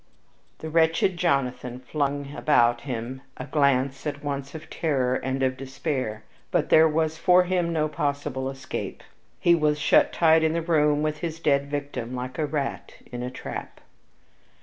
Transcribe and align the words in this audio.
The 0.57 0.69
wretched 0.71 1.15
Jonathan 1.15 1.77
flung 1.79 2.33
about 2.35 2.81
him 2.89 3.21
a 3.37 3.45
glance 3.45 4.07
at 4.07 4.23
once 4.23 4.55
of 4.55 4.67
terror 4.67 5.13
and 5.13 5.43
of 5.43 5.55
despair, 5.57 6.23
but 6.49 6.69
there 6.69 6.89
was 6.89 7.19
for 7.19 7.43
him 7.43 7.71
no 7.71 7.87
possible 7.87 8.49
escape. 8.49 9.03
He 9.39 9.53
was 9.53 9.77
shut 9.77 10.11
tight 10.11 10.41
in 10.41 10.53
the 10.53 10.61
room 10.63 11.03
with 11.03 11.19
his 11.19 11.39
dead 11.39 11.67
victim, 11.69 12.15
like 12.15 12.39
a 12.39 12.47
rat 12.47 12.95
in 13.11 13.21
a 13.21 13.29
trap. 13.29 13.79